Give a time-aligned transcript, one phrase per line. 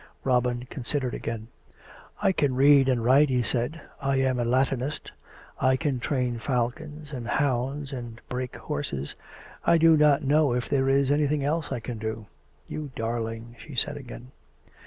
[0.23, 1.47] "Robin considered again."
[2.23, 5.11] I can read and write," he said." I am a Latinist.
[5.59, 9.15] I can train falcons and hounds and break horses.
[9.63, 12.25] I do not know if there is anything else that I can do.""
[12.67, 14.31] You darling!" she s'aid again.